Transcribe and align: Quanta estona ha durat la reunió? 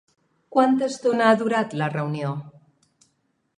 Quanta 0.55 0.87
estona 0.93 1.27
ha 1.27 1.37
durat 1.43 1.77
la 1.83 1.91
reunió? 1.93 2.35